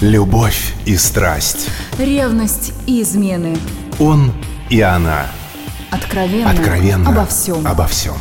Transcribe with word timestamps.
Любовь 0.00 0.72
и 0.86 0.96
страсть. 0.96 1.68
Ревность 1.98 2.72
и 2.86 3.02
измены. 3.02 3.54
Он 3.98 4.32
и 4.70 4.80
она. 4.80 5.26
Откровенно. 5.90 6.50
Откровенно. 6.50 7.10
Обо 7.10 7.26
всем. 7.26 7.66
Обо 7.66 7.86
всем. 7.86 8.14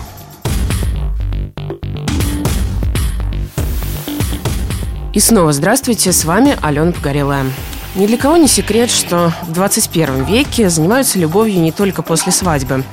И 5.13 5.19
снова 5.21 5.53
здравствуйте, 5.53 6.11
с 6.11 6.25
вами 6.25 6.57
Алена 6.61 6.91
Погорелая. 6.91 7.45
Ни 7.95 8.07
для 8.07 8.17
кого 8.17 8.35
не 8.35 8.49
секрет, 8.49 8.91
что 8.91 9.31
в 9.43 9.53
21 9.53 10.25
веке 10.25 10.69
занимаются 10.69 11.17
любовью 11.17 11.61
не 11.61 11.71
только 11.71 12.01
после 12.01 12.33
свадьбы, 12.33 12.83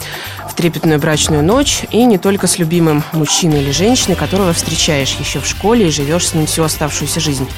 трепетную 0.57 0.99
брачную 0.99 1.45
ночь 1.45 1.85
и 1.91 2.05
не 2.05 2.19
только 2.19 2.47
с 2.47 2.59
любимым 2.59 3.05
мужчиной 3.13 3.63
или 3.63 3.71
женщиной, 3.71 4.17
которого 4.17 4.53
встречаешь 4.53 5.17
еще 5.21 5.41
в 5.41 5.47
школе 5.47 5.89
и 5.89 5.91
живешь 5.91 6.29
с 6.29 6.35
ним 6.35 6.47
всю 6.47 6.65
оставшуюся 6.65 7.21
жизнь. 7.21 7.49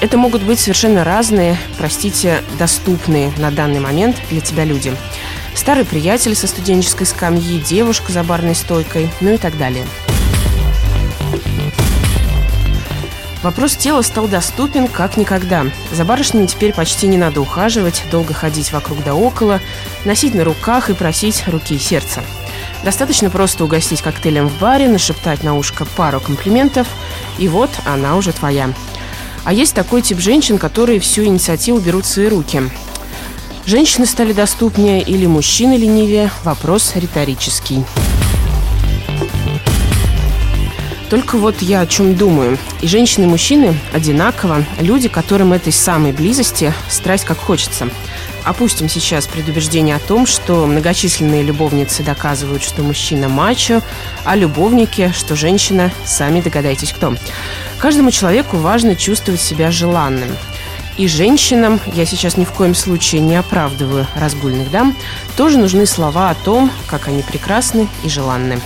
Это 0.00 0.18
могут 0.18 0.42
быть 0.42 0.58
совершенно 0.58 1.04
разные, 1.04 1.56
простите, 1.78 2.42
доступные 2.58 3.32
на 3.38 3.50
данный 3.50 3.80
момент 3.80 4.16
для 4.30 4.40
тебя 4.40 4.64
люди. 4.64 4.92
Старый 5.54 5.84
приятель 5.84 6.34
со 6.34 6.46
студенческой 6.46 7.06
скамьи, 7.06 7.60
девушка 7.60 8.10
за 8.12 8.22
барной 8.24 8.54
стойкой, 8.54 9.08
ну 9.20 9.32
и 9.32 9.36
так 9.36 9.56
далее– 9.56 9.86
Вопрос 13.42 13.74
тела 13.74 14.02
стал 14.02 14.28
доступен 14.28 14.86
как 14.86 15.16
никогда. 15.16 15.66
За 15.90 16.04
барышнями 16.04 16.46
теперь 16.46 16.72
почти 16.72 17.08
не 17.08 17.18
надо 17.18 17.40
ухаживать, 17.40 18.04
долго 18.10 18.32
ходить 18.34 18.72
вокруг 18.72 19.02
да 19.02 19.14
около, 19.14 19.60
носить 20.04 20.34
на 20.34 20.44
руках 20.44 20.90
и 20.90 20.94
просить 20.94 21.42
руки 21.48 21.74
и 21.74 21.78
сердца. 21.78 22.22
Достаточно 22.84 23.30
просто 23.30 23.64
угостить 23.64 24.00
коктейлем 24.00 24.48
в 24.48 24.58
баре, 24.58 24.88
нашептать 24.88 25.42
на 25.42 25.56
ушко 25.56 25.84
пару 25.84 26.20
комплиментов, 26.20 26.86
и 27.38 27.48
вот 27.48 27.70
она 27.84 28.16
уже 28.16 28.32
твоя. 28.32 28.72
А 29.44 29.52
есть 29.52 29.74
такой 29.74 30.02
тип 30.02 30.20
женщин, 30.20 30.58
которые 30.58 31.00
всю 31.00 31.24
инициативу 31.24 31.80
берут 31.80 32.04
в 32.04 32.08
свои 32.08 32.28
руки. 32.28 32.62
Женщины 33.66 34.06
стали 34.06 34.32
доступнее 34.32 35.02
или 35.02 35.26
мужчины 35.26 35.76
ленивее– 35.76 36.30
вопрос 36.44 36.92
риторический. 36.94 37.84
Только 41.12 41.36
вот 41.36 41.60
я 41.60 41.82
о 41.82 41.86
чем 41.86 42.14
думаю. 42.14 42.56
И 42.80 42.88
женщины, 42.88 43.24
и 43.24 43.26
мужчины 43.26 43.78
одинаково 43.92 44.64
люди, 44.80 45.10
которым 45.10 45.52
этой 45.52 45.70
самой 45.70 46.10
близости 46.10 46.72
страсть 46.88 47.26
как 47.26 47.36
хочется. 47.36 47.90
Опустим 48.44 48.88
сейчас 48.88 49.26
предубеждение 49.26 49.96
о 49.96 49.98
том, 49.98 50.24
что 50.24 50.64
многочисленные 50.64 51.42
любовницы 51.42 52.02
доказывают, 52.02 52.62
что 52.62 52.82
мужчина 52.82 53.28
мачо, 53.28 53.82
а 54.24 54.36
любовники, 54.36 55.12
что 55.14 55.36
женщина, 55.36 55.92
сами 56.06 56.40
догадайтесь 56.40 56.94
кто. 56.94 57.14
Каждому 57.76 58.10
человеку 58.10 58.56
важно 58.56 58.96
чувствовать 58.96 59.42
себя 59.42 59.70
желанным. 59.70 60.30
И 60.96 61.08
женщинам, 61.08 61.78
я 61.92 62.06
сейчас 62.06 62.38
ни 62.38 62.46
в 62.46 62.52
коем 62.52 62.74
случае 62.74 63.20
не 63.20 63.36
оправдываю 63.36 64.06
разгульных 64.16 64.70
дам, 64.70 64.96
тоже 65.36 65.58
нужны 65.58 65.84
слова 65.84 66.30
о 66.30 66.34
том, 66.34 66.70
как 66.86 67.08
они 67.08 67.22
прекрасны 67.22 67.86
и 68.02 68.08
желанны. 68.08 68.62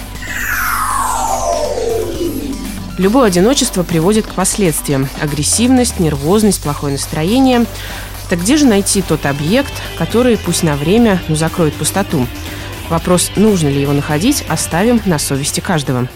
Любое 2.99 3.27
одиночество 3.27 3.83
приводит 3.83 4.27
к 4.27 4.33
последствиям. 4.33 5.07
Агрессивность, 5.21 6.01
нервозность, 6.01 6.63
плохое 6.63 6.95
настроение. 6.95 7.67
Так 8.31 8.41
где 8.41 8.57
же 8.57 8.65
найти 8.65 9.03
тот 9.03 9.27
объект, 9.27 9.73
который, 9.99 10.39
пусть 10.39 10.63
на 10.63 10.77
время, 10.77 11.21
но 11.29 11.37
закроет 11.37 11.75
пустоту? 11.75 12.27
Вопрос, 12.89 13.33
нужно 13.37 13.69
ли 13.69 13.83
его 13.83 13.93
находить, 13.93 14.45
оставим 14.49 15.03
на 15.05 15.19
совести 15.19 15.61
каждого. 15.61 16.09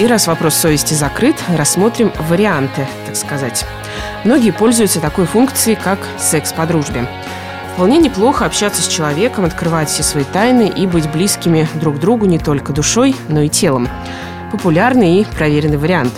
И 0.00 0.06
раз 0.06 0.26
вопрос 0.26 0.54
совести 0.54 0.94
закрыт, 0.94 1.36
рассмотрим 1.56 2.12
варианты, 2.28 2.88
так 3.06 3.14
сказать. 3.14 3.64
Многие 4.24 4.50
пользуются 4.50 4.98
такой 4.98 5.26
функцией, 5.26 5.76
как 5.76 6.00
секс 6.18 6.52
по 6.52 6.66
дружбе. 6.66 7.06
Вполне 7.74 7.98
неплохо 7.98 8.44
общаться 8.44 8.82
с 8.82 8.88
человеком, 8.88 9.44
открывать 9.44 9.88
все 9.88 10.02
свои 10.02 10.24
тайны 10.24 10.68
и 10.68 10.86
быть 10.86 11.10
близкими 11.10 11.68
друг 11.74 12.00
другу 12.00 12.26
не 12.26 12.38
только 12.38 12.72
душой, 12.72 13.14
но 13.28 13.42
и 13.42 13.48
телом 13.48 13.88
популярный 14.50 15.20
и 15.20 15.24
проверенный 15.24 15.78
вариант. 15.78 16.12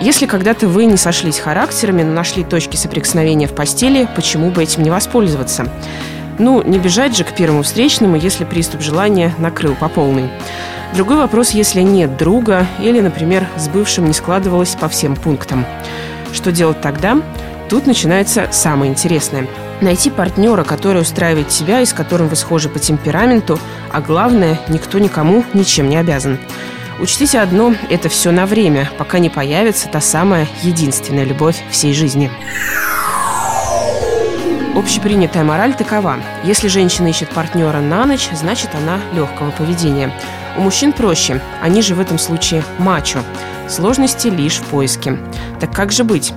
Если 0.00 0.26
когда-то 0.26 0.68
вы 0.68 0.84
не 0.84 0.96
сошлись 0.96 1.38
характерами, 1.38 2.02
но 2.02 2.12
нашли 2.12 2.44
точки 2.44 2.76
соприкосновения 2.76 3.48
в 3.48 3.54
постели, 3.54 4.08
почему 4.14 4.50
бы 4.50 4.62
этим 4.62 4.82
не 4.82 4.90
воспользоваться? 4.90 5.68
Ну, 6.38 6.62
не 6.62 6.78
бежать 6.78 7.16
же 7.16 7.24
к 7.24 7.34
первому 7.34 7.62
встречному, 7.62 8.16
если 8.16 8.44
приступ 8.44 8.80
желания 8.80 9.34
накрыл 9.38 9.74
по 9.74 9.88
полной. 9.88 10.30
Другой 10.94 11.16
вопрос, 11.16 11.50
если 11.50 11.80
нет 11.82 12.16
друга 12.16 12.66
или, 12.80 13.00
например, 13.00 13.46
с 13.56 13.68
бывшим 13.68 14.06
не 14.06 14.12
складывалось 14.12 14.76
по 14.76 14.88
всем 14.88 15.16
пунктам. 15.16 15.66
Что 16.32 16.52
делать 16.52 16.80
тогда? 16.80 17.20
Тут 17.68 17.86
начинается 17.86 18.48
самое 18.50 18.90
интересное. 18.90 19.46
Найти 19.80 20.10
партнера, 20.10 20.64
который 20.64 21.02
устраивает 21.02 21.48
тебя 21.48 21.80
и 21.80 21.86
с 21.86 21.92
которым 21.92 22.28
вы 22.28 22.36
схожи 22.36 22.68
по 22.68 22.78
темпераменту, 22.78 23.60
а 23.92 24.00
главное, 24.00 24.58
никто 24.68 24.98
никому 24.98 25.44
ничем 25.52 25.88
не 25.88 25.96
обязан. 25.96 26.38
Учтите 26.98 27.38
одно– 27.38 27.74
это 27.90 28.08
все 28.08 28.32
на 28.32 28.46
время, 28.46 28.90
пока 28.98 29.18
не 29.18 29.30
появится 29.30 29.88
та 29.88 30.00
самая 30.00 30.48
единственная 30.62 31.24
любовь 31.24 31.62
всей 31.70 31.92
жизни. 31.92 32.30
Общепринятая 34.74 35.44
мораль 35.44 35.74
такова. 35.74 36.16
Если 36.44 36.68
женщина 36.68 37.08
ищет 37.08 37.28
партнера 37.28 37.80
на 37.80 38.06
ночь, 38.06 38.30
значит 38.32 38.70
она 38.74 38.98
легкого 39.12 39.50
поведения. 39.50 40.12
У 40.56 40.62
мужчин 40.62 40.92
проще. 40.92 41.40
Они 41.62 41.82
же 41.82 41.94
в 41.94 42.00
этом 42.00 42.18
случае 42.18 42.64
мачо. 42.78 43.20
Сложности 43.68 44.28
лишь 44.28 44.58
в 44.58 44.64
поиске. 44.64 45.18
Так 45.60 45.74
как 45.74 45.92
же 45.92 46.04
быть? 46.04 46.32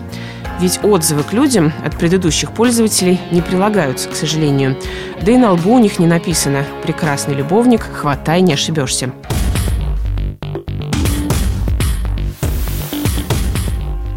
Ведь 0.61 0.79
отзывы 0.83 1.23
к 1.23 1.33
людям 1.33 1.73
от 1.83 1.97
предыдущих 1.97 2.51
пользователей 2.51 3.19
не 3.31 3.41
прилагаются, 3.41 4.07
к 4.07 4.15
сожалению. 4.15 4.77
Да 5.19 5.31
и 5.31 5.37
на 5.37 5.53
лбу 5.53 5.73
у 5.73 5.79
них 5.79 5.97
не 5.97 6.05
написано 6.05 6.63
«Прекрасный 6.83 7.33
любовник, 7.33 7.81
хватай, 7.81 8.41
не 8.41 8.53
ошибешься». 8.53 9.11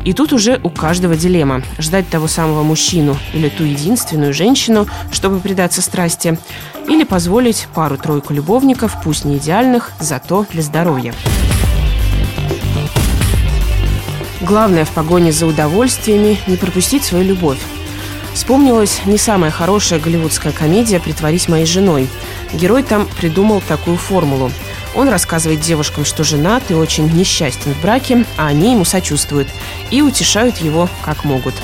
И 0.05 0.13
тут 0.13 0.35
уже 0.35 0.61
у 0.63 0.69
каждого 0.69 1.17
дилемма. 1.17 1.63
Ждать 1.79 2.11
того 2.11 2.29
самого 2.29 2.63
мужчину 2.63 3.17
или 3.33 3.49
ту 3.49 3.65
единственную 3.65 4.35
женщину, 4.35 4.87
чтобы 5.11 5.41
предаться 5.41 5.81
страсти, 5.81 6.39
или 6.87 7.05
позволить 7.05 7.69
пару-тройку 7.75 8.35
любовников, 8.35 8.99
пусть 9.03 9.25
не 9.25 9.39
идеальных, 9.39 9.93
зато 9.99 10.45
для 10.53 10.61
здоровья. 10.61 11.15
Главное 14.45 14.85
в 14.85 14.91
погоне 14.91 15.33
за 15.33 15.47
удовольствиями– 15.47 16.39
не 16.47 16.59
пропустить 16.59 17.03
свою 17.03 17.25
любовь. 17.25 17.59
Вспомнилась 18.35 19.01
не 19.07 19.17
самая 19.17 19.51
хорошая 19.51 19.99
голливудская 19.99 20.53
комедия 20.53 21.01
«Притворись 21.01 21.49
моей 21.49 21.65
женой». 21.65 22.11
Герой 22.53 22.83
там 22.83 23.09
придумал 23.17 23.63
такую 23.67 23.97
формулу. 23.97 24.51
Он 24.95 25.09
рассказывает 25.09 25.61
девушкам, 25.61 26.05
что 26.05 26.25
женат 26.25 26.63
и 26.71 26.75
очень 26.75 27.11
несчастен 27.11 27.73
в 27.73 27.81
браке, 27.81 28.27
а 28.37 28.49
они 28.49 28.73
ему 28.73 28.85
сочувствуют 28.85 29.49
и 29.91 30.03
утешают 30.03 30.59
его 30.59 30.91
как 31.03 31.25
могут. 31.25 31.55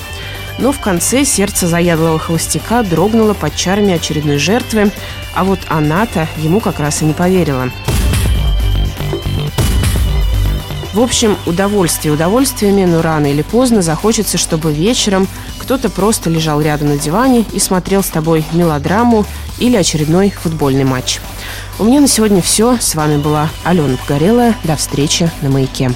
Но 0.57 0.73
в 0.73 0.81
конце 0.81 1.27
сердце 1.27 1.69
заядлого 1.69 2.19
холостяка 2.19 2.83
дрогнуло 2.83 3.35
под 3.35 3.55
чарами 3.55 3.93
очередной 3.93 4.39
жертвы, 4.39 4.91
а 5.35 5.45
вот 5.45 5.61
она-то 5.69 6.29
ему 6.39 6.61
как 6.61 6.81
раз 6.81 7.03
и 7.03 7.05
не 7.05 7.13
поверила– 7.13 7.71
в 10.93 11.01
общем, 11.01 11.37
удовольствие 11.47 12.13
удовольствиями, 12.13 12.85
но 12.85 13.01
рано 13.01 13.27
или 13.31 13.43
поздно 13.43 13.81
захочется, 13.83 14.39
чтобы 14.39 14.73
вечером 14.73 15.29
кто-то 15.59 15.89
просто 15.89 16.31
лежал 16.31 16.61
рядом 16.61 16.89
на 16.89 16.99
диване 16.99 17.45
и 17.53 17.59
смотрел 17.61 18.03
с 18.03 18.09
тобой 18.09 18.45
мелодраму 18.53 19.25
или 19.59 19.77
очередной 19.77 20.31
футбольный 20.31 20.85
матч. 20.85 21.21
У 21.79 21.85
меня 21.85 22.01
на 22.01 22.09
сегодня 22.09 22.43
все. 22.43 22.77
С 22.81 22.95
вами 22.95 23.19
была 23.19 23.49
Алена 23.63 23.97
Погорелая. 23.97 24.57
До 24.65 24.77
встречи 24.77 25.31
на 25.43 25.51
«Маяке». 25.51 25.93